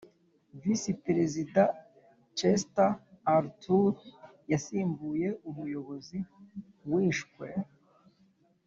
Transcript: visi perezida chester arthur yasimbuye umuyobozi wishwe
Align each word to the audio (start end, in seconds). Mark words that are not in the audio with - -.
visi 0.61 0.91
perezida 1.05 1.61
chester 2.37 2.91
arthur 3.37 3.91
yasimbuye 4.51 5.27
umuyobozi 5.49 6.19
wishwe 6.91 7.47